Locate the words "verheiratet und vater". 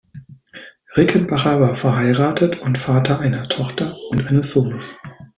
1.75-3.19